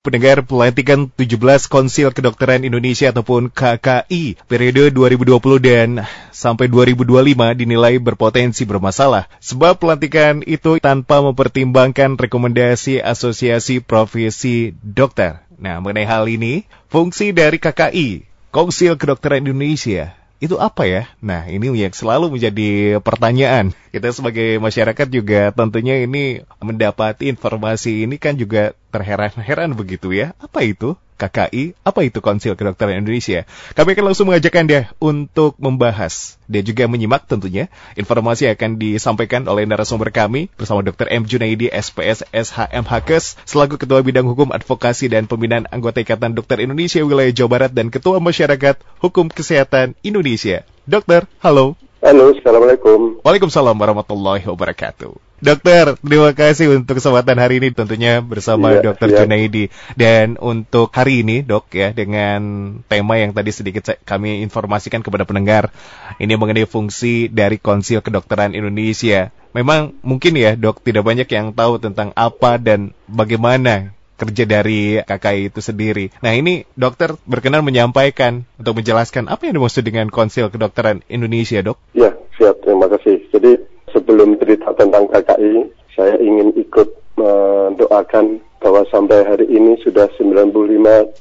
[0.00, 8.64] Pendengar pelantikan 17 Konsil Kedokteran Indonesia ataupun KKI periode 2020 dan sampai 2025 dinilai berpotensi
[8.64, 15.44] bermasalah sebab pelantikan itu tanpa mempertimbangkan rekomendasi Asosiasi Profesi Dokter.
[15.60, 21.02] Nah, mengenai hal ini, fungsi dari KKI, Konsil Kedokteran Indonesia, itu apa ya?
[21.20, 23.76] Nah, ini yang selalu menjadi pertanyaan.
[23.94, 30.32] Kita sebagai masyarakat juga tentunya ini mendapati informasi ini kan juga terheran-heran begitu ya.
[30.40, 30.96] Apa itu?
[31.20, 33.44] KKI, apa itu Konsil Kedokteran Indonesia?
[33.76, 36.40] Kami akan langsung mengajakkan dia untuk membahas.
[36.48, 37.68] Dia juga menyimak tentunya
[38.00, 41.12] informasi yang akan disampaikan oleh narasumber kami bersama Dr.
[41.12, 41.28] M.
[41.28, 47.04] Junaidi, SPS SHM Hakes, selaku Ketua Bidang Hukum Advokasi dan Pembinaan Anggota Ikatan Dokter Indonesia
[47.04, 50.64] Wilayah Jawa Barat dan Ketua Masyarakat Hukum Kesehatan Indonesia.
[50.88, 51.76] Dokter, halo.
[52.00, 53.20] Halo, Assalamualaikum.
[53.20, 55.29] Waalaikumsalam warahmatullahi wabarakatuh.
[55.40, 59.24] Dokter, terima kasih untuk kesempatan hari ini tentunya bersama ya, Dokter ya.
[59.24, 59.72] Junaidi.
[59.96, 62.40] Dan untuk hari ini, Dok, ya dengan
[62.84, 65.72] tema yang tadi sedikit kami informasikan kepada pendengar,
[66.20, 69.32] ini mengenai fungsi dari Konsil Kedokteran Indonesia.
[69.56, 75.48] Memang mungkin ya, Dok, tidak banyak yang tahu tentang apa dan bagaimana kerja dari KKI
[75.48, 76.12] itu sendiri.
[76.20, 81.80] Nah ini dokter berkenan menyampaikan untuk menjelaskan apa yang dimaksud dengan Konsil Kedokteran Indonesia, dok?
[81.96, 82.60] Ya, siap.
[82.60, 83.24] Terima kasih.
[83.32, 83.56] Jadi
[83.92, 86.88] sebelum cerita tentang KKI, saya ingin ikut
[87.18, 90.52] mendoakan bahwa sampai hari ini sudah 95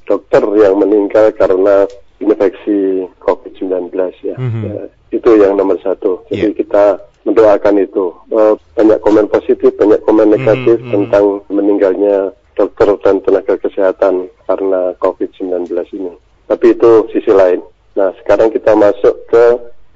[0.08, 1.88] dokter yang meninggal karena
[2.20, 4.36] infeksi COVID-19 ya.
[4.36, 4.64] Mm -hmm.
[4.67, 4.81] ya.
[5.16, 6.23] Itu yang nomor satu.
[6.30, 6.58] Jadi yeah.
[6.58, 6.84] kita
[7.23, 8.12] mendoakan itu.
[8.31, 10.94] Uh, banyak komen positif, banyak komen negatif mm -hmm.
[10.94, 16.12] tentang meninggalnya dokter dan tenaga kesehatan karena COVID-19 ini.
[16.52, 17.64] Tapi itu sisi lain.
[17.95, 19.44] Nah, sekarang kita masuk ke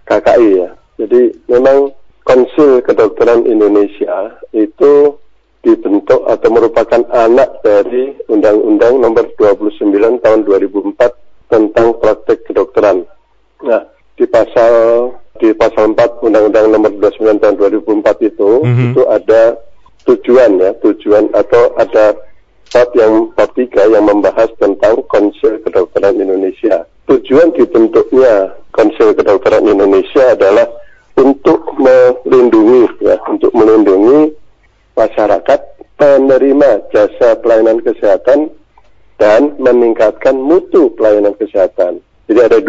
[0.07, 0.69] KKI ya.
[1.03, 1.91] Jadi memang
[2.23, 5.19] Konsil Kedokteran Indonesia itu
[5.63, 13.07] dibentuk atau merupakan anak dari Undang-Undang Nomor 29 Tahun 2004 tentang praktek kedokteran.
[13.63, 13.83] Nah,
[14.19, 14.73] di pasal
[15.39, 18.85] di pasal 4 Undang-Undang Nomor 29 Tahun 2004 itu mm -hmm.
[18.91, 19.41] itu ada
[20.03, 22.15] tujuan ya, tujuan atau ada
[22.71, 26.83] bab yang bab 3 yang membahas tentang Konsil Kedokteran Indonesia.
[27.07, 30.67] Tujuan dibentuknya Konsil Kedokteran Indonesia adalah
[31.13, 34.33] untuk melindungi ya untuk melindungi
[34.97, 35.59] masyarakat
[35.97, 38.49] penerima jasa pelayanan kesehatan
[39.21, 42.01] dan meningkatkan mutu pelayanan kesehatan.
[42.25, 42.59] Jadi ada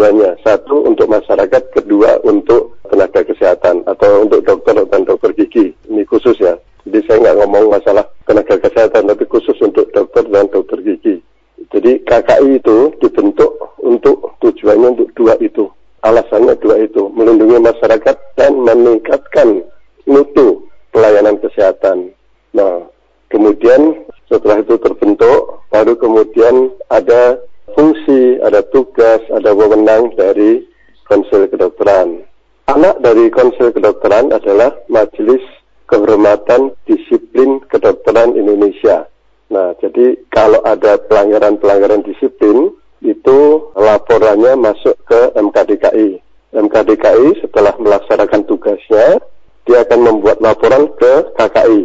[0.00, 0.40] dua tujuannya.
[0.40, 5.76] Satu untuk masyarakat, kedua untuk tenaga kesehatan atau untuk dokter dan dokter gigi.
[5.92, 6.56] Ini khusus ya.
[6.88, 11.20] Jadi saya nggak ngomong masalah tenaga kesehatan, tapi khusus untuk dokter dan dokter gigi.
[11.68, 15.68] Jadi KKI itu dibentuk untuk tujuannya untuk dua itu
[16.00, 19.60] alasannya dua itu, melindungi masyarakat dan meningkatkan
[20.08, 20.64] mutu
[20.96, 22.16] pelayanan kesehatan.
[22.56, 22.88] Nah,
[23.28, 27.36] kemudian setelah itu terbentuk, baru kemudian ada
[27.76, 30.64] fungsi, ada tugas, ada wewenang dari
[31.06, 32.24] konsil kedokteran.
[32.70, 35.42] Anak dari konsil kedokteran adalah Majelis
[35.90, 39.10] Kehormatan Disiplin Kedokteran Indonesia.
[39.50, 42.70] Nah, jadi kalau ada pelanggaran-pelanggaran disiplin,
[43.02, 43.38] itu
[43.74, 46.22] laporannya masuk ke MKDKI.
[46.54, 49.18] MKDKI setelah melaksanakan tugasnya,
[49.66, 51.82] dia akan membuat laporan ke KKI.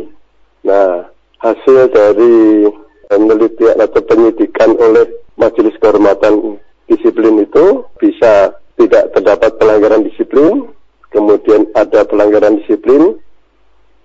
[0.69, 1.09] Nah,
[1.41, 2.69] hasil dari
[3.09, 10.69] penelitian atau penyidikan oleh Majelis Kehormatan Disiplin itu bisa tidak terdapat pelanggaran disiplin,
[11.09, 13.17] kemudian ada pelanggaran disiplin.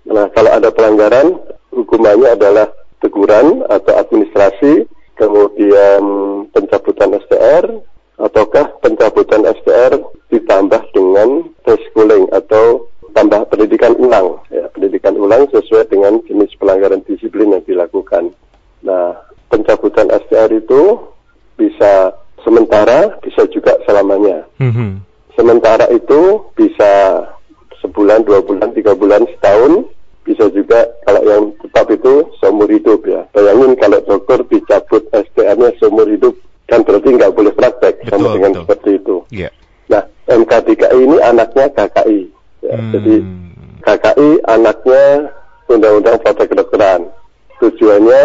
[0.09, 1.37] Nah, kalau ada pelanggaran,
[1.75, 2.73] hukumannya adalah
[3.05, 6.03] teguran atau administrasi, kemudian
[6.55, 7.65] pencabutan STR,
[8.17, 10.01] ataukah pencabutan STR
[10.33, 17.03] ditambah dengan tes schooling atau tambah pendidikan ulang, ya, pendidikan ulang sesuai dengan jenis pelanggaran
[17.05, 18.31] disiplin yang dilakukan.
[18.87, 19.19] Nah,
[19.51, 21.01] pencabutan STR itu
[21.59, 22.15] bisa
[22.45, 24.47] sementara, bisa juga selamanya.
[24.61, 24.91] Mm-hmm.
[25.37, 27.25] Sementara itu bisa
[27.81, 29.89] sebulan, dua bulan, tiga bulan, setahun,
[30.25, 33.25] bisa juga kalau yang tetap itu seumur hidup ya.
[33.33, 36.37] Bayangin kalau dokter dicabut STR-nya seumur hidup
[36.69, 38.63] kan berarti nggak boleh praktek betul, sama dengan betul.
[38.63, 39.17] seperti itu.
[39.35, 39.53] Yeah.
[39.91, 42.21] Nah MK3I ini anaknya KKI.
[42.63, 42.77] Ya.
[42.79, 42.93] Hmm.
[42.95, 43.15] Jadi
[43.83, 45.05] KKI anaknya
[45.67, 47.01] Undang-Undang Praktek Kedokteran.
[47.59, 48.25] Tujuannya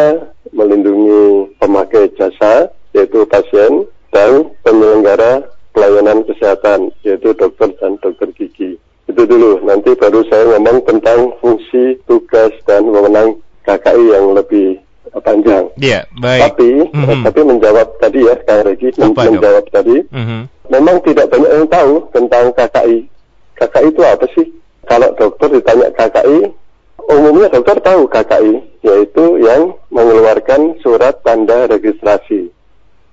[0.54, 5.44] melindungi pemakai jasa yaitu pasien dan penyelenggara
[5.76, 8.80] pelayanan kesehatan yaitu dokter dan dokter gigi.
[9.06, 14.82] Itu dulu, nanti baru saya ngomong tentang fungsi, tugas, dan wewenang KKI yang lebih
[15.22, 15.70] panjang.
[15.78, 16.42] Iya, baik.
[16.50, 17.22] Tapi, mm -hmm.
[17.22, 20.42] tapi menjawab tadi ya, Kang Regi, Apa menjawab tadi, mm -hmm.
[20.74, 22.98] memang tidak banyak yang tahu tentang KKI.
[23.62, 24.48] KKI itu apa sih?
[24.90, 26.38] Kalau dokter ditanya KKI,
[27.06, 32.50] umumnya dokter tahu KKI, yaitu yang mengeluarkan surat tanda registrasi.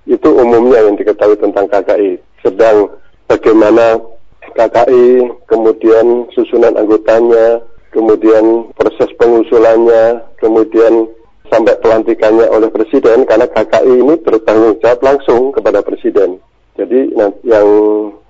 [0.09, 2.32] Itu umumnya yang diketahui tentang KKI.
[2.43, 2.91] Sedang
[3.31, 3.97] bagaimana
[4.53, 7.63] KKI, kemudian susunan anggotanya,
[7.95, 11.07] kemudian proses pengusulannya, kemudian
[11.47, 16.43] sampai pelantikannya oleh presiden, karena KKI ini bertanggung jawab langsung kepada presiden.
[16.73, 17.13] Jadi
[17.45, 17.69] yang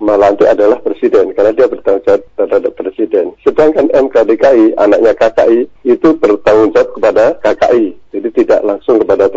[0.04, 3.32] melantik adalah presiden karena dia bertanggung jawab terhadap presiden.
[3.40, 7.96] Sedangkan MKDKI, anaknya KKI, itu bertanggung jawab kepada KKI.
[8.12, 9.32] Jadi tidak langsung kepada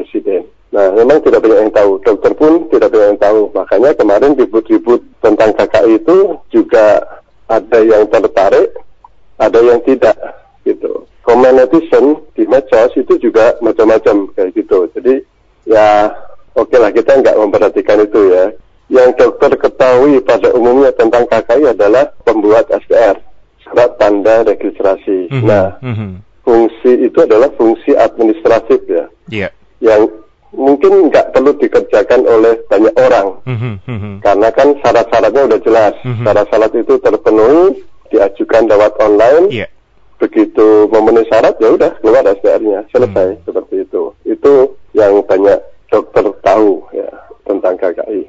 [0.98, 1.92] memang tidak banyak yang tahu.
[2.02, 3.42] Dokter pun tidak banyak yang tahu.
[3.54, 6.18] Makanya kemarin ribut-ribut tentang KKI itu
[6.50, 7.06] juga
[7.46, 8.74] ada yang tertarik,
[9.38, 10.18] ada yang tidak
[10.66, 11.06] gitu.
[11.22, 14.90] Komen netizen di medsos itu juga macam-macam kayak gitu.
[14.98, 15.22] Jadi
[15.70, 16.10] ya
[16.58, 18.46] oke okay lah kita nggak memperhatikan itu ya
[18.88, 23.20] yang dokter ketahui pada umumnya tentang KKI adalah pembuat SDR,
[23.68, 25.28] surat tanda registrasi.
[25.28, 25.44] Mm -hmm.
[25.44, 26.12] Nah, mm -hmm.
[26.48, 29.52] fungsi itu adalah fungsi administratif ya, yeah.
[29.84, 30.08] yang
[30.58, 34.14] mungkin nggak perlu dikerjakan oleh banyak orang, mm -hmm.
[34.26, 35.94] karena kan syarat-syaratnya udah jelas.
[36.02, 36.26] Mm -hmm.
[36.26, 37.64] Syarat-syarat itu terpenuhi,
[38.10, 39.46] diajukan lewat online.
[39.54, 39.70] Yeah.
[40.18, 43.42] Begitu memenuhi syarat ya udah keluar SDR-nya, selesai mm.
[43.46, 44.04] seperti itu.
[44.26, 44.54] Itu
[44.98, 45.62] yang banyak
[45.94, 47.06] dokter tahu ya
[47.46, 48.22] tentang KKI.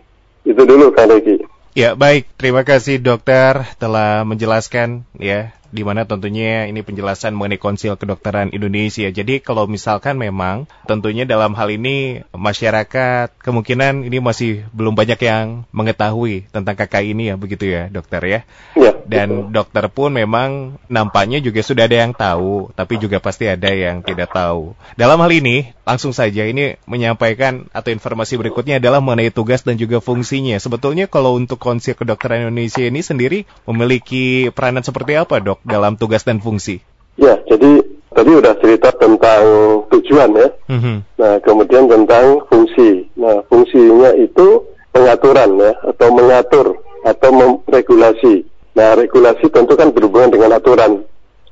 [0.44, 1.42] Itu dulu Kak Reki.
[1.78, 2.26] Ya, baik.
[2.34, 9.08] Terima kasih dokter telah menjelaskan ya di mana tentunya ini penjelasan mengenai konsil kedokteran Indonesia.
[9.08, 15.68] Jadi kalau misalkan memang tentunya dalam hal ini masyarakat kemungkinan ini masih belum banyak yang
[15.72, 18.40] mengetahui tentang KKI ini ya begitu ya dokter ya.
[18.76, 19.52] ya Dan betul.
[19.56, 24.32] dokter pun memang nampaknya juga sudah ada yang tahu, tapi juga pasti ada yang tidak
[24.32, 24.76] tahu.
[25.00, 30.04] Dalam hal ini langsung saja ini menyampaikan atau informasi berikutnya adalah mengenai tugas dan juga
[30.04, 30.60] fungsinya.
[30.60, 35.57] Sebetulnya kalau untuk konsil kedokteran Indonesia ini sendiri memiliki peranan seperti apa dok?
[35.64, 36.82] Dalam tugas dan fungsi?
[37.18, 37.82] Ya, jadi
[38.14, 39.42] tadi udah cerita tentang
[39.90, 40.48] tujuan ya.
[40.70, 40.96] Mm-hmm.
[41.18, 43.06] Nah, kemudian tentang fungsi.
[43.18, 46.66] Nah, fungsinya itu pengaturan ya, atau mengatur
[47.06, 48.46] atau meregulasi.
[48.74, 51.02] Nah, regulasi tentu kan berhubungan dengan aturan.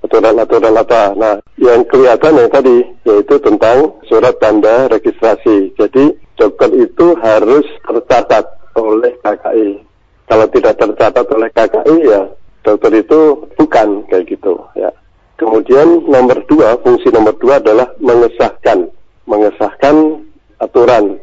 [0.06, 1.18] Aturan-aturan apa?
[1.18, 5.74] Nah, yang kelihatan yang tadi yaitu tentang surat tanda registrasi.
[5.74, 8.46] Jadi dokter itu harus tercatat
[8.78, 9.82] oleh KKI.
[10.26, 12.22] Kalau tidak tercatat oleh KKI ya
[12.66, 14.90] dokter itu bukan kayak gitu ya.
[15.38, 18.90] Kemudian nomor dua, fungsi nomor dua adalah mengesahkan,
[19.28, 20.24] mengesahkan
[20.58, 21.20] aturan.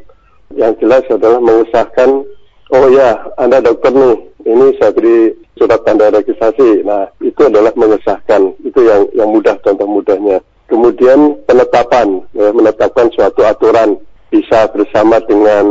[0.53, 2.21] Yang jelas adalah mengesahkan,
[2.69, 6.85] oh ya, Anda dokter nih, ini saya beri surat tanda registrasi.
[6.85, 10.45] Nah, itu adalah mengesahkan, itu yang yang mudah contoh mudahnya.
[10.69, 13.97] Kemudian penetapan, ya, menetapkan suatu aturan
[14.29, 15.65] bisa bersama dengan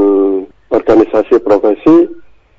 [0.67, 2.11] organisasi profesi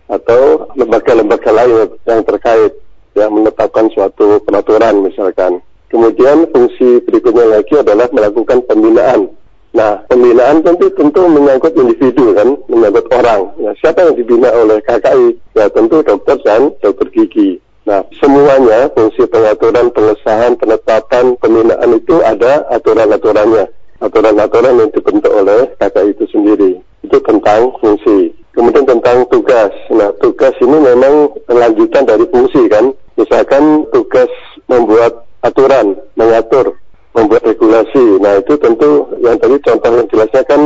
[0.08, 2.72] atau lembaga-lembaga lain yang terkait
[3.14, 5.62] ya menetapkan suatu peraturan misalkan.
[5.94, 9.30] Kemudian fungsi berikutnya lagi adalah melakukan pembinaan.
[9.74, 13.54] Nah, pembinaan tentu tentu menyangkut individu kan, menyangkut orang.
[13.58, 15.58] Nah, siapa yang dibina oleh KKI?
[15.58, 17.58] Ya tentu dokter dan dokter gigi.
[17.86, 23.66] Nah, semuanya fungsi pengaturan, pengesahan, penetapan, pembinaan itu ada aturan-aturannya.
[23.98, 26.72] Aturan-aturan yang dibentuk oleh KKI itu sendiri.
[27.02, 28.34] Itu tentang fungsi.
[28.54, 29.74] Kemudian tentang tugas.
[29.90, 32.94] Nah, tugas ini memang lanjutan dari fungsi kan.
[33.18, 34.30] Misalkan tugas
[34.70, 36.78] membuat aturan, mengatur,
[37.18, 38.22] membuat regulasi.
[38.22, 40.62] Nah, itu tentu yang tadi contoh yang jelasnya kan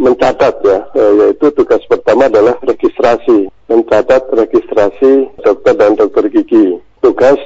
[0.00, 6.80] mencatat ya, eh, yaitu tugas pertama adalah registrasi, mencatat registrasi dokter dan dokter gigi.
[7.04, 7.36] Tugas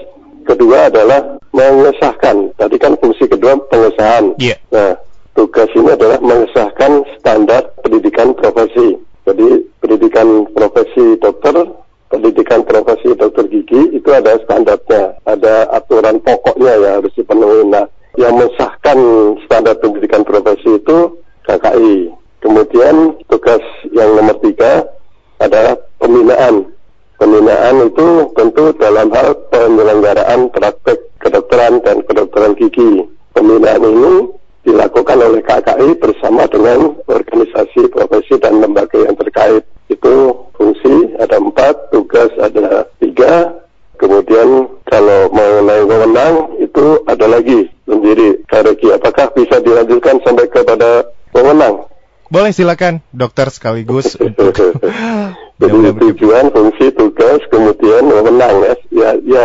[0.47, 2.55] kedua adalah mengesahkan.
[2.55, 4.39] Tadi kan fungsi kedua pengesahan.
[4.39, 4.61] Yeah.
[4.71, 4.95] Nah,
[5.35, 8.96] tugas ini adalah mengesahkan standar pendidikan profesi.
[10.17, 11.57] Pendidikan profesi dokter,
[12.09, 17.69] pendidikan profesi dokter gigi itu ada standarnya, ada aturan pokoknya ya harus dipenuhi.
[17.69, 17.85] Nah,
[18.17, 18.97] yang mensahkan
[19.45, 22.17] standar pendidikan profesi itu KKI.
[22.41, 23.61] Kemudian tugas
[23.93, 24.89] yang nomor tiga
[25.37, 26.65] adalah pembinaan.
[27.21, 28.09] Pembinaan itu
[28.41, 33.05] tentu dalam hal penyelenggaraan praktek kedokteran dan kedokteran gigi.
[33.37, 34.33] Pembinaan ini
[34.67, 39.63] dilakukan oleh KKI bersama dengan organisasi profesi dan lembaga yang terkait.
[39.87, 43.55] Itu fungsi ada empat, tugas ada tiga,
[44.03, 48.43] kemudian kalau mengenai wewenang itu ada lagi sendiri.
[48.51, 51.87] Kareki, apakah bisa dilanjutkan sampai kepada wewenang?
[52.27, 54.17] Boleh silakan, dokter sekaligus.
[55.61, 58.75] Jadi tujuan, fungsi, tugas, kemudian wewenang ya.
[58.93, 59.45] Ya, ya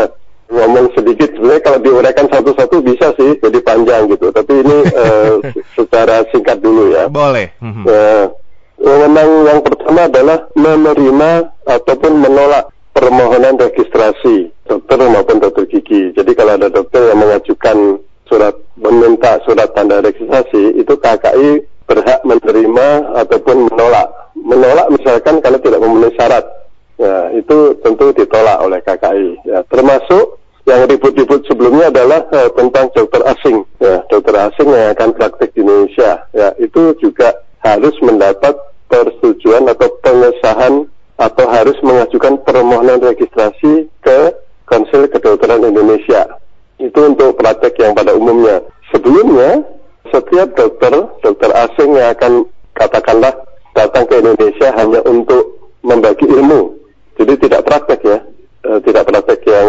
[0.52, 4.36] ngomong sedikit sebenarnya kalau diuraikan satu-satu bisa sih jadi panjang gitu.
[4.36, 5.40] Tapi ini uh,
[5.80, 7.08] secara singkat dulu ya.
[7.08, 7.56] Boleh.
[7.64, 8.28] Uh,
[8.76, 16.12] wewenang yang pertama adalah menerima ataupun menolak permohonan registrasi dokter maupun dokter gigi.
[16.12, 22.88] Jadi kalau ada dokter yang mengajukan surat meminta surat tanda registrasi itu KKI berhak menerima
[23.20, 24.08] ataupun menolak.
[24.40, 26.48] Menolak misalkan kalau tidak memenuhi syarat,
[26.96, 29.30] ya itu tentu ditolak oleh KKI.
[29.44, 35.10] Ya, termasuk yang ribut-ribut sebelumnya adalah uh, tentang dokter asing, ya dokter asing yang akan
[35.20, 36.24] praktik di Indonesia.
[36.32, 38.56] Ya itu juga harus mendapat
[38.88, 40.88] persetujuan atau pengesahan
[41.22, 44.20] atau harus mengajukan permohonan registrasi ke
[44.66, 46.40] Konsil Kedokteran Indonesia.
[46.82, 48.66] Itu untuk praktek yang pada umumnya.
[48.90, 49.62] Sebelumnya,
[50.12, 52.34] setiap dokter, dokter asing yang akan
[52.76, 53.34] katakanlah
[53.72, 56.76] datang ke Indonesia hanya untuk membagi ilmu.
[57.16, 58.20] Jadi tidak praktek ya,
[58.68, 59.68] e, tidak praktek yang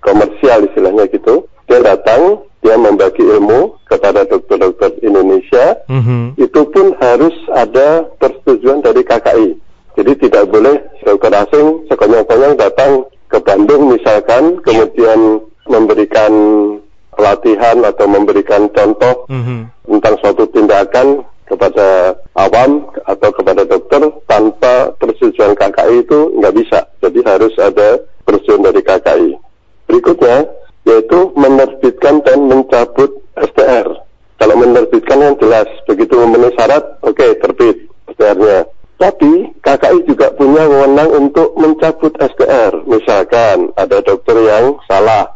[0.00, 1.44] komersial istilahnya gitu.
[1.68, 5.80] Dia datang, dia membagi ilmu kepada dokter-dokter Indonesia.
[5.88, 6.22] Mm -hmm.
[6.40, 9.48] Itu pun harus ada persetujuan dari KKI.
[9.94, 10.74] Jadi tidak boleh
[11.06, 15.38] dokter asing sekonyong-konyong datang ke Bandung misalkan, kemudian
[15.70, 16.32] memberikan
[17.14, 19.63] pelatihan atau memberikan contoh mm-hmm.
[20.94, 26.78] Tindakan kepada awam atau kepada dokter tanpa persetujuan KKI itu nggak bisa.
[27.02, 29.30] Jadi harus ada persetujuan dari KKI.
[29.90, 30.48] Berikutnya
[30.86, 33.88] yaitu menerbitkan dan mencabut STR.
[34.38, 38.68] Kalau menerbitkan yang jelas, begitu memenuhi syarat, oke okay, terbit STR-nya.
[38.94, 42.84] Tapi KKI juga punya wewenang untuk mencabut STR.
[42.86, 45.28] Misalkan ada dokter yang salah,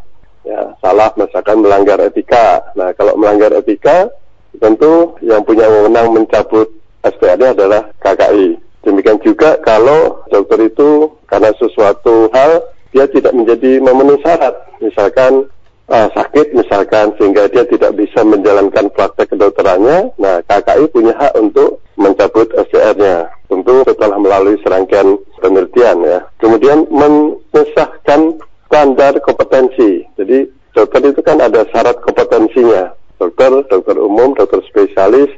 [0.46, 2.64] ya salah misalkan melanggar etika.
[2.76, 4.08] Nah kalau melanggar etika,
[4.56, 6.72] tentu yang punya wewenang mencabut
[7.04, 8.58] STR-nya adalah KKI.
[8.82, 12.64] Demikian juga kalau dokter itu karena sesuatu hal
[12.94, 15.44] dia tidak menjadi memenuhi syarat, misalkan
[15.92, 21.84] uh, sakit misalkan sehingga dia tidak bisa menjalankan praktek kedokterannya, nah KKI punya hak untuk
[22.00, 26.18] mencabut SCR-nya tentu setelah melalui serangkaian penelitian ya.
[26.38, 28.38] Kemudian mengesahkan
[28.68, 30.04] standar kompetensi.
[30.14, 32.92] Jadi dokter itu kan ada syarat kompetensinya.
[33.18, 35.30] Dokter, dokter umum, dokter spesialis,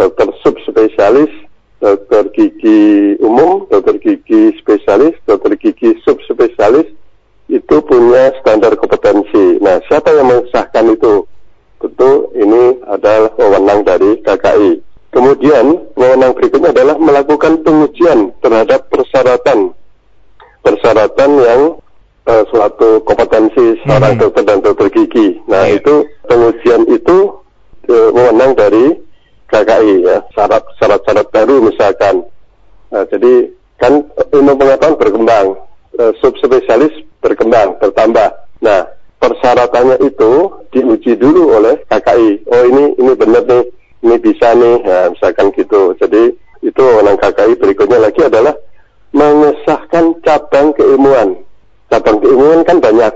[0.00, 1.32] dokter subspesialis,
[1.78, 6.88] dokter gigi umum, dokter gigi spesialis, dokter gigi subspesialis
[7.46, 9.62] itu punya standar kompetensi.
[9.62, 11.28] Nah, siapa yang mengesahkan itu?
[11.76, 14.80] Tentu ini adalah wewenang dari KKI.
[15.12, 19.76] Kemudian wewenang berikutnya adalah melakukan pengujian terhadap persyaratan
[20.66, 21.60] persyaratan yang
[22.26, 24.22] uh, suatu kompetensi seorang hmm.
[24.26, 25.38] dokter dan dokter gigi.
[25.46, 25.78] Nah yeah.
[25.78, 25.94] itu
[26.26, 27.38] pengujian itu
[27.86, 28.98] uh, wewenang dari
[29.46, 32.26] KKI ya syarat syarat-syarat baru misalkan.
[32.90, 34.02] Nah, jadi kan
[34.34, 35.46] ilmu pengetahuan berkembang,
[36.02, 36.92] uh, subspesialis
[37.22, 38.34] berkembang bertambah.
[38.62, 38.90] Nah
[39.22, 42.50] persyaratannya itu diuji dulu oleh KKI.
[42.50, 43.64] Oh ini ini benar nih
[44.06, 45.94] ini bisa nih, ya, misalkan gitu.
[45.98, 48.54] Jadi itu wewenang KKI berikutnya lagi adalah
[49.10, 51.42] mengesahkan cabang keilmuan.
[51.90, 53.14] Cabang keilmuan kan banyak,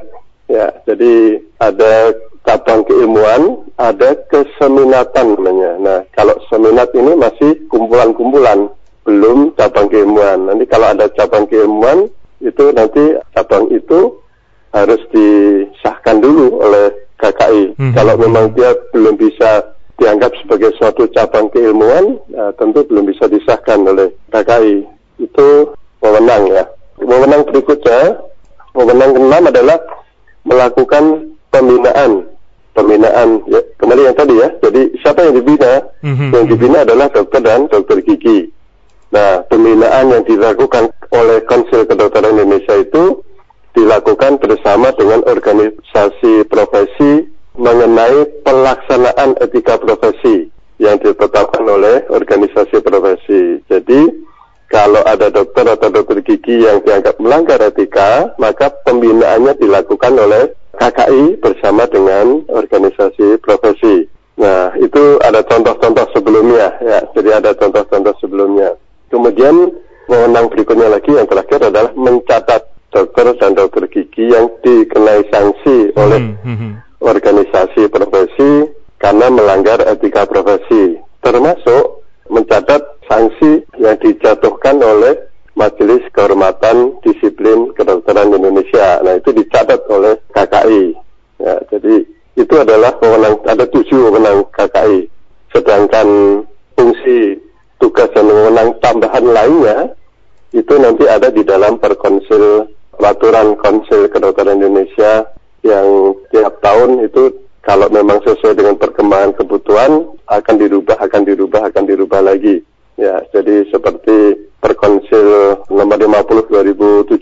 [0.50, 0.66] ya.
[0.86, 2.14] Jadi ada
[2.50, 5.70] cabang keilmuan, ada keseminatan namanya.
[5.78, 8.66] Nah, kalau seminat ini masih kumpulan-kumpulan,
[9.06, 10.50] belum cabang keilmuan.
[10.50, 12.10] Nanti kalau ada cabang keilmuan,
[12.42, 14.18] itu nanti cabang itu
[14.74, 16.90] harus disahkan dulu oleh
[17.22, 17.78] KKI.
[17.78, 17.94] Hmm.
[17.94, 23.86] Kalau memang dia belum bisa dianggap sebagai suatu cabang keilmuan, uh, tentu belum bisa disahkan
[23.86, 24.82] oleh KKI.
[25.22, 25.70] Itu
[26.02, 26.66] wewenang ya.
[26.98, 28.18] Wewenang berikutnya,
[28.74, 29.78] wewenang keenam adalah
[30.42, 32.29] melakukan pembinaan.
[32.70, 34.48] Pembinaan, ya, kembali yang tadi ya.
[34.62, 35.72] Jadi siapa yang dibina?
[36.06, 36.30] Mm-hmm.
[36.30, 38.50] Yang dibina adalah dokter dan dokter gigi.
[39.10, 43.26] Nah, pembinaan yang dilakukan oleh Konsil Kedokteran Indonesia itu
[43.74, 47.26] dilakukan bersama dengan organisasi profesi
[47.58, 50.46] mengenai pelaksanaan etika profesi
[50.78, 53.58] yang ditetapkan oleh organisasi profesi.
[53.66, 54.30] Jadi,
[54.70, 61.36] kalau ada dokter atau dokter gigi yang dianggap melanggar etika, maka pembinaannya dilakukan oleh KKI
[61.44, 64.08] bersama dengan organisasi profesi.
[64.40, 67.04] Nah, itu ada contoh-contoh sebelumnya, ya.
[67.12, 68.72] Jadi ada contoh-contoh sebelumnya.
[69.12, 69.76] Kemudian,
[70.08, 76.18] wewenang berikutnya lagi yang terakhir adalah mencatat dokter dan dokter gigi yang dikenai sanksi oleh
[76.18, 78.68] hmm, hmm, hmm organisasi profesi
[79.00, 85.16] karena melanggar etika profesi, termasuk mencatat sanksi yang dijatuhkan oleh
[85.60, 89.04] Majelis Kehormatan Disiplin Kedokteran Indonesia.
[89.04, 90.96] Nah itu dicatat oleh KKI.
[91.36, 92.08] Ya, jadi
[92.40, 95.04] itu adalah wewenang ada tujuh wewenang KKI.
[95.52, 96.08] Sedangkan
[96.72, 97.36] fungsi
[97.76, 99.92] tugas dan wewenang tambahan lainnya
[100.56, 105.28] itu nanti ada di dalam perkonsil peraturan Konsil Kedokteran Indonesia
[105.60, 111.84] yang tiap tahun itu kalau memang sesuai dengan perkembangan kebutuhan akan dirubah, akan dirubah, akan
[111.84, 112.64] dirubah lagi.
[113.00, 116.52] Ya, jadi seperti Perkonsil nomor 50
[117.08, 117.16] 2017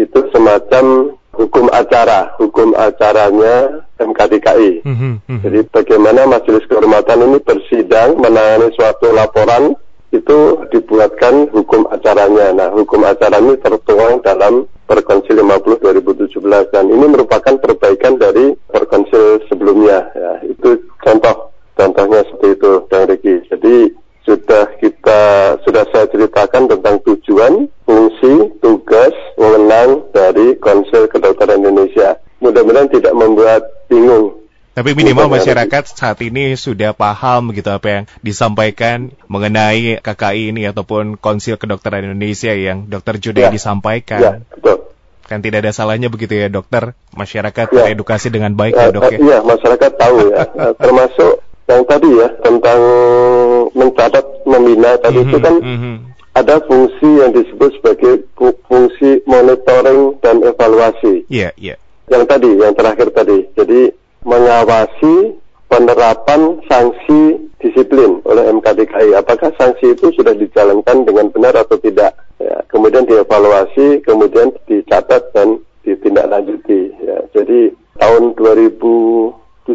[0.00, 2.32] itu semacam hukum acara.
[2.40, 4.72] Hukum acaranya MK MKDKI.
[4.88, 5.40] Mm-hmm.
[5.44, 9.76] Jadi bagaimana Majelis Kehormatan ini bersidang menangani suatu laporan
[10.14, 12.54] itu dibuatkan hukum acaranya.
[12.54, 19.44] Nah, hukum acara ini tertuang dalam Perkonsil 50 2017 dan ini merupakan perbaikan dari Perkonsil
[19.50, 20.08] sebelumnya.
[20.14, 23.34] Ya, itu contoh contohnya seperti itu, Bang Riki.
[23.50, 23.74] Jadi
[24.24, 25.20] sudah kita
[25.62, 32.16] sudah saya ceritakan tentang tujuan, fungsi, tugas, wewenang dari Konsil Kedokteran Indonesia.
[32.40, 39.14] Mudah-mudahan tidak membuat bingung tapi minimal masyarakat saat ini sudah paham gitu apa yang disampaikan
[39.30, 43.54] mengenai KKI ini ataupun Konsil Kedokteran Indonesia yang Dokter Jude ya.
[43.54, 44.18] disampaikan.
[44.18, 44.90] Ya, betul.
[45.30, 47.86] Kan tidak ada salahnya begitu ya dokter, masyarakat ya.
[47.86, 49.18] teredukasi dengan baik ya, ya dok ya.
[49.22, 50.42] Iya, masyarakat tahu ya.
[50.82, 51.32] Termasuk
[51.64, 52.80] yang tadi ya tentang
[53.72, 55.94] mencatat membina tadi mm -hmm, itu kan mm -hmm.
[56.36, 58.28] ada fungsi yang disebut sebagai
[58.68, 61.24] fungsi monitoring dan evaluasi.
[61.30, 61.68] Iya, yeah, iya.
[61.74, 61.78] Yeah.
[62.04, 63.38] Yang tadi, yang terakhir tadi.
[63.56, 63.80] Jadi
[64.28, 65.40] mengawasi
[65.72, 69.16] penerapan sanksi disiplin oleh MKDKI.
[69.16, 72.12] Apakah sanksi itu sudah dijalankan dengan benar atau tidak?
[72.36, 76.92] Ya, kemudian dievaluasi, kemudian dicatat dan ditindaklanjuti.
[77.00, 79.72] Ya, jadi tahun 2017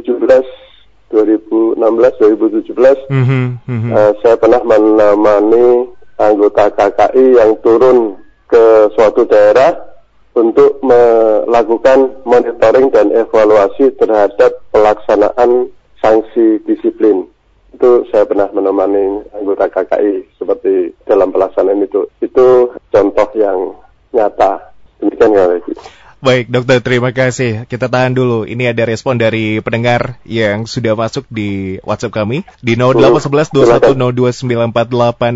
[1.09, 3.91] 2016 2017 mm -hmm, mm -hmm.
[3.93, 5.89] Uh, saya pernah menemani
[6.19, 9.89] anggota KKI yang turun ke suatu daerah
[10.37, 17.27] untuk melakukan monitoring dan evaluasi terhadap pelaksanaan sanksi disiplin.
[17.75, 22.07] Itu saya pernah menemani anggota KKI seperti dalam pelaksanaan itu.
[22.23, 23.75] Itu contoh yang
[24.15, 24.73] nyata.
[24.99, 25.45] Demikian ya,
[26.19, 27.63] Baik, dokter, terima kasih.
[27.63, 28.43] Kita tahan dulu.
[28.43, 32.43] Ini ada respon dari pendengar yang sudah masuk di WhatsApp kami.
[32.59, 33.55] Di 0811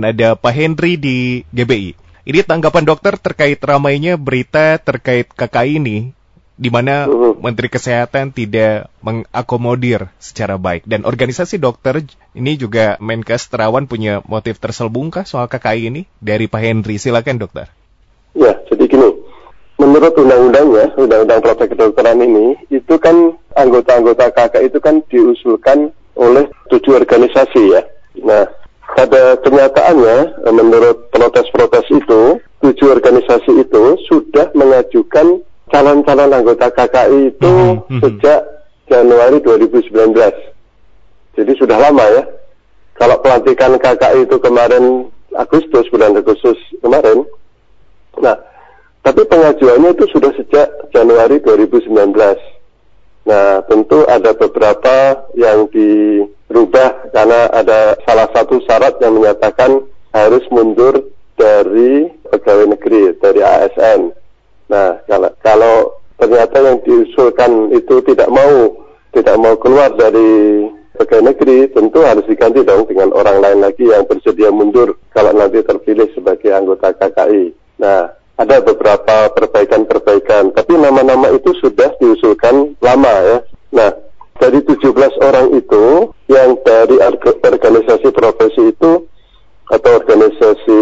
[0.03, 1.95] Ada Pak Henry di GBI.
[2.27, 6.11] Ini tanggapan dokter terkait ramainya berita terkait KKI ini,
[6.59, 7.07] di mana.
[7.43, 10.87] Menteri Kesehatan tidak mengakomodir secara baik.
[10.87, 16.01] Dan organisasi dokter ini juga Menkes Terawan punya motif terselbungkah soal KKI ini?
[16.23, 17.67] Dari Pak Henry, silakan dokter.
[18.31, 19.22] Ya, jadi gini,
[19.77, 26.93] menurut undang-undangnya, undang-undang praktek kedokteran ini, itu kan anggota-anggota KKI itu kan diusulkan oleh tujuh
[26.93, 27.81] organisasi ya.
[28.21, 28.45] Nah,
[28.93, 35.41] pada kenyataannya, menurut protes-protes itu, tujuh organisasi itu sudah mengajukan
[35.73, 37.99] calon-calon anggota KKI itu mm -hmm.
[37.99, 38.39] sejak
[38.87, 40.13] Januari 2019.
[41.33, 42.23] Jadi sudah lama ya.
[42.93, 47.25] Kalau pelantikan KKI itu kemarin Agustus, bulan Agustus kemarin.
[49.13, 52.17] Tapi pengajuannya itu sudah sejak Januari 2019.
[53.29, 59.85] Nah, tentu ada beberapa yang dirubah karena ada salah satu syarat yang menyatakan
[60.17, 64.17] harus mundur dari pegawai negeri, dari ASN.
[64.73, 65.75] Nah, kalau, kalau
[66.17, 68.81] ternyata yang diusulkan itu tidak mau
[69.13, 70.65] tidak mau keluar dari
[70.97, 75.61] pegawai negeri, tentu harus diganti dong dengan orang lain lagi yang bersedia mundur kalau nanti
[75.61, 77.53] terpilih sebagai anggota KKI.
[77.77, 83.37] Nah, ada beberapa perbaikan-perbaikan, tapi nama-nama itu sudah diusulkan lama ya.
[83.73, 83.89] Nah,
[84.41, 84.89] dari 17
[85.21, 89.05] orang itu yang dari organisasi profesi itu
[89.69, 90.81] atau organisasi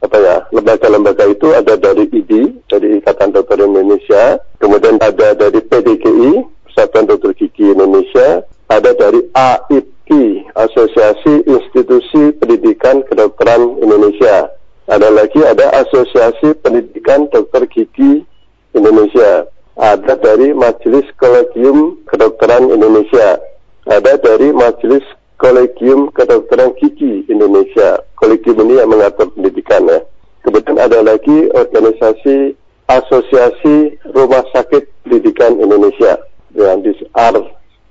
[0.00, 6.40] apa ya lembaga-lembaga itu ada dari IDI dari Ikatan Dokter Indonesia, kemudian ada dari PDGI
[6.64, 14.48] Persatuan Dokter Gigi Indonesia, ada dari AIPI Asosiasi Institusi Pendidikan Kedokteran Indonesia,
[14.90, 18.26] ada lagi ada Asosiasi Pendidikan Dokter Gigi
[18.74, 19.46] Indonesia.
[19.78, 23.38] Ada dari Majelis Kolegium Kedokteran Indonesia.
[23.86, 25.06] Ada dari Majelis
[25.38, 28.02] Kolegium Kedokteran Gigi Indonesia.
[28.18, 30.02] Kolegium ini yang mengatur pendidikan ya.
[30.42, 32.58] Kemudian ada lagi organisasi
[32.90, 36.18] Asosiasi Rumah Sakit Pendidikan Indonesia
[36.58, 36.90] yang di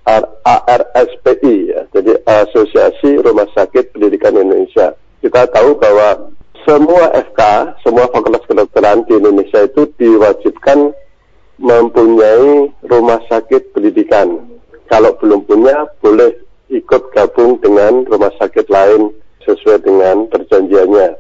[0.04, 1.88] ARSPI ya.
[1.96, 5.00] Jadi Asosiasi Rumah Sakit Pendidikan Indonesia.
[5.24, 6.36] Kita tahu bahwa
[6.70, 7.42] semua FK,
[7.82, 10.94] semua fakultas kedokteran di Indonesia itu diwajibkan
[11.58, 14.38] mempunyai rumah sakit pendidikan.
[14.86, 16.30] Kalau belum punya, boleh
[16.70, 19.10] ikut gabung dengan rumah sakit lain
[19.50, 21.18] sesuai dengan perjanjiannya.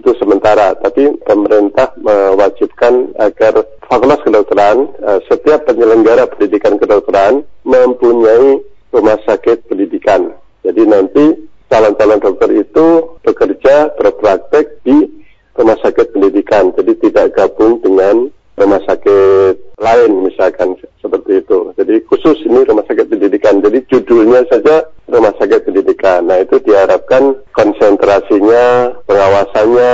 [0.00, 8.64] Itu sementara, tapi pemerintah mewajibkan agar fakultas kedokteran, eh, setiap penyelenggara pendidikan kedokteran mempunyai
[8.96, 10.32] rumah sakit pendidikan.
[10.64, 11.24] Jadi nanti
[11.70, 15.06] calon-calon dokter itu bekerja berpraktek di
[15.56, 21.72] rumah sakit pendidikan, jadi tidak gabung dengan rumah sakit lain misalkan seperti itu.
[21.76, 23.60] Jadi khusus ini rumah sakit pendidikan.
[23.60, 26.24] Jadi judulnya saja rumah sakit pendidikan.
[26.24, 29.92] Nah itu diharapkan konsentrasinya, pengawasannya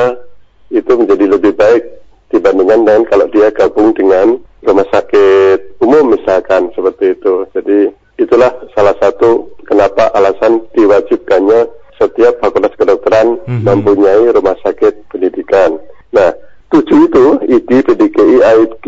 [0.71, 1.83] itu menjadi lebih baik
[2.31, 7.45] dibandingkan dengan kalau dia gabung dengan rumah sakit umum misalkan seperti itu.
[7.51, 11.65] Jadi Itulah salah satu kenapa alasan diwajibkannya
[11.97, 13.65] setiap fakultas kedokteran mm-hmm.
[13.65, 15.81] mempunyai rumah sakit pendidikan.
[16.13, 16.37] Nah,
[16.69, 18.87] tujuh itu ID, PDKI, AIDK,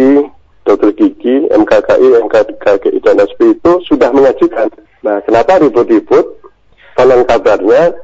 [0.69, 4.69] dokter gigi, MKKI, MKKI, dan SP itu sudah mengajukan.
[5.01, 6.45] Nah, kenapa ribut-ribut?
[6.95, 7.97] Konon kabarnya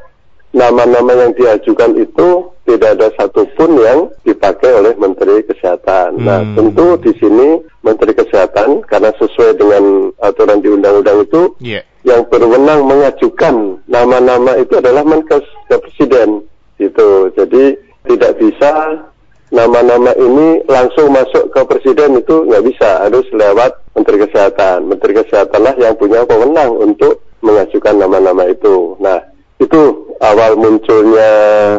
[0.51, 6.19] nama-nama yang diajukan itu tidak ada satupun yang dipakai oleh Menteri Kesehatan.
[6.23, 6.55] Nah, hmm.
[6.55, 7.49] Nah, tentu di sini
[7.87, 11.87] Menteri Kesehatan karena sesuai dengan aturan di undang-undang itu, yeah.
[12.07, 16.45] Yang berwenang mengajukan nama-nama itu adalah Menkes Presiden.
[16.81, 17.29] Itu.
[17.37, 17.77] Jadi
[18.09, 19.05] tidak bisa
[19.51, 24.87] nama-nama ini langsung masuk ke presiden itu nggak bisa, harus lewat Menteri Kesehatan.
[24.89, 28.97] Menteri Kesehatanlah yang punya wewenang untuk mengajukan nama-nama itu.
[29.03, 29.19] Nah,
[29.61, 31.33] itu awal munculnya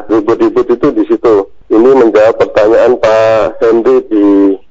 [0.06, 1.50] ribut-ribut itu di situ.
[1.72, 4.26] Ini menjawab pertanyaan Pak Henry di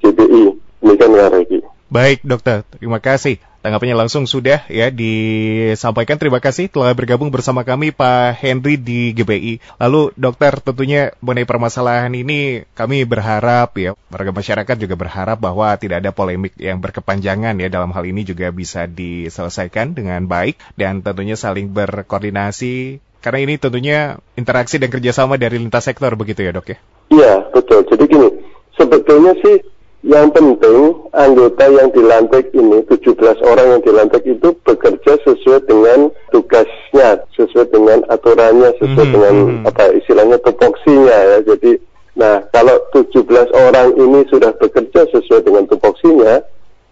[0.05, 0.43] GBI.
[0.85, 1.59] Demikian ya, Regi.
[1.91, 2.61] Baik, dokter.
[2.77, 3.41] Terima kasih.
[3.61, 6.17] Tanggapannya langsung sudah ya disampaikan.
[6.17, 9.77] Terima kasih telah bergabung bersama kami Pak Henry di GBI.
[9.77, 16.01] Lalu dokter tentunya mengenai permasalahan ini kami berharap ya warga masyarakat juga berharap bahwa tidak
[16.01, 21.37] ada polemik yang berkepanjangan ya dalam hal ini juga bisa diselesaikan dengan baik dan tentunya
[21.37, 26.77] saling berkoordinasi karena ini tentunya interaksi dan kerjasama dari lintas sektor begitu ya dok ya?
[27.13, 27.85] Iya betul.
[27.85, 28.29] Jadi gini
[28.73, 29.61] sebetulnya sih
[30.01, 37.21] yang penting anggota yang dilantik ini 17 orang yang dilantik itu bekerja sesuai dengan tugasnya,
[37.37, 39.13] sesuai dengan aturannya, sesuai mm -hmm.
[39.13, 39.69] dengan mhm.
[39.69, 41.37] apa istilahnya tupoksinya ya.
[41.45, 41.71] Jadi
[42.17, 46.41] nah kalau 17 orang ini sudah bekerja sesuai dengan tupoksinya,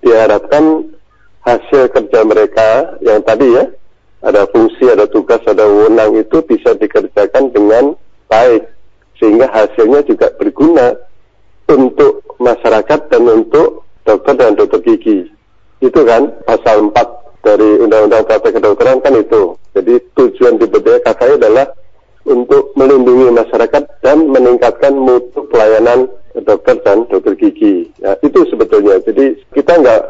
[0.05, 0.85] diharapkan
[1.49, 3.65] hasil kerja mereka yang tadi ya
[4.21, 7.95] ada fungsi, ada tugas, ada wewenang itu bisa dikerjakan dengan
[8.29, 8.69] baik
[9.17, 11.08] sehingga hasilnya juga berguna
[11.75, 15.29] untuk masyarakat dan untuk dokter dan dokter gigi.
[15.79, 19.55] Itu kan pasal 4 dari Undang-Undang Praktek Kedokteran kan itu.
[19.75, 21.67] Jadi tujuan dibentuknya KKI adalah
[22.27, 26.11] untuk melindungi masyarakat dan meningkatkan mutu pelayanan
[26.43, 27.87] dokter dan dokter gigi.
[28.03, 28.99] Ya, itu sebetulnya.
[29.07, 30.01] Jadi kita nggak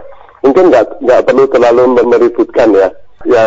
[0.41, 2.89] mungkin nggak nggak perlu terlalu meributkan ya.
[3.28, 3.45] Ya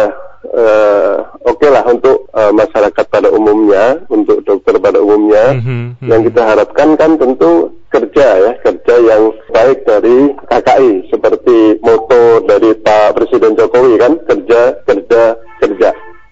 [0.53, 1.17] uh,
[1.49, 6.21] oke okay lah untuk uh, masyarakat pada umumnya, untuk dokter pada umumnya, mm -hmm, yang
[6.29, 13.21] kita harapkan kan tentu kerja ya, kerja yang baik dari KKI seperti moto dari Pak
[13.21, 15.23] Presiden Jokowi kan, kerja, kerja,
[15.61, 15.91] kerja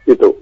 [0.08, 0.32] itu.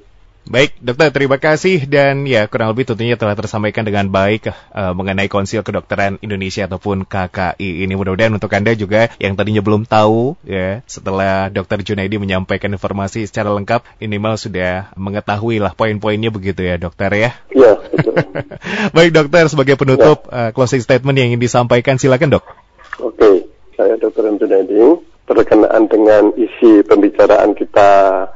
[0.49, 5.29] Baik, dokter, terima kasih dan ya kurang lebih tentunya telah tersampaikan dengan baik uh, mengenai
[5.29, 7.93] Konsil Kedokteran Indonesia ataupun KKI ini.
[7.93, 13.53] Mudah-mudahan untuk Anda juga yang tadinya belum tahu ya, setelah Dokter Junaidi menyampaikan informasi secara
[13.53, 17.31] lengkap, minimal sudah mengetahui lah poin-poinnya begitu ya, dokter ya.
[17.53, 17.85] Iya,
[18.97, 20.49] baik, dokter, sebagai penutup ya.
[20.49, 22.45] uh, closing statement yang ingin disampaikan, silakan, Dok.
[23.05, 24.97] Oke, saya Dokter Junaidi
[25.29, 27.91] berkenaan dengan isi pembicaraan kita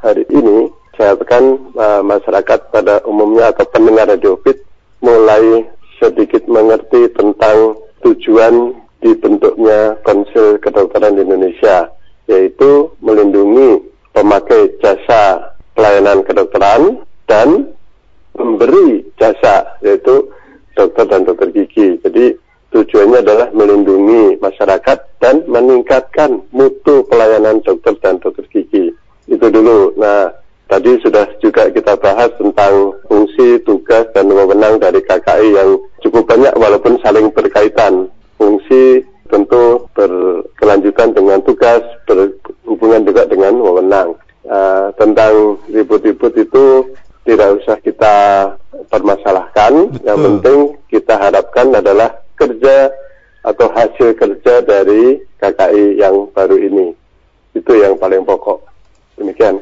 [0.05, 4.61] hari ini saya harapkan uh, masyarakat pada umumnya atau pendengar radio fit
[5.01, 5.65] mulai
[5.97, 11.91] sedikit mengerti tentang tujuan dibentuknya Konsil Kedokteran di Indonesia,
[12.31, 13.83] yaitu melindungi
[14.15, 17.73] pemakai jasa pelayanan kedokteran dan
[18.37, 20.31] memberi jasa, yaitu
[20.77, 21.99] dokter dan dokter gigi.
[22.01, 22.37] Jadi
[22.73, 28.95] tujuannya adalah melindungi masyarakat dan meningkatkan mutu pelayanan dokter dan dokter gigi.
[29.29, 29.97] Itu dulu.
[29.97, 30.42] Nah,
[30.73, 36.49] Tadi sudah juga kita bahas tentang fungsi, tugas, dan wewenang dari KKI yang cukup banyak
[36.57, 38.09] walaupun saling berkaitan.
[38.41, 44.17] Fungsi tentu berkelanjutan dengan tugas, berhubungan juga dengan wewenang.
[44.49, 46.97] Uh, tentang ribut-ribut itu
[47.29, 48.17] tidak usah kita
[48.89, 49.93] permasalahkan.
[49.93, 50.09] Betul.
[50.09, 50.59] Yang penting
[50.89, 52.89] kita harapkan adalah kerja
[53.45, 56.97] atau hasil kerja dari KKI yang baru ini.
[57.53, 58.72] Itu yang paling pokok.
[59.13, 59.61] Demikian,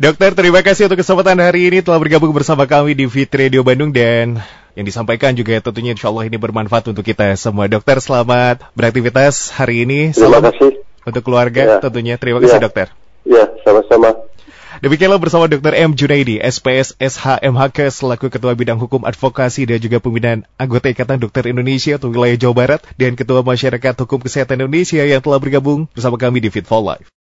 [0.00, 3.92] Dokter, terima kasih untuk kesempatan hari ini telah bergabung bersama kami di Fit Radio Bandung
[3.92, 4.40] dan
[4.72, 7.68] yang disampaikan juga tentunya insya Allah ini bermanfaat untuk kita semua.
[7.68, 10.16] Dokter, selamat beraktivitas hari ini.
[10.16, 10.72] Terima Salam kasih.
[11.04, 11.78] Untuk keluarga ya.
[11.84, 12.16] tentunya.
[12.16, 12.64] Terima kasih ya.
[12.64, 12.86] dokter.
[13.28, 14.32] Ya, sama-sama.
[14.80, 15.76] Demikianlah bersama Dr.
[15.76, 15.92] M.
[15.92, 22.00] Junaidi, SPS SHMHK selaku Ketua Bidang Hukum Advokasi dan juga Pembinaan Anggota Ikatan Dokter Indonesia
[22.00, 26.40] untuk wilayah Jawa Barat dan Ketua Masyarakat Hukum Kesehatan Indonesia yang telah bergabung bersama kami
[26.40, 27.12] di Fit for Life.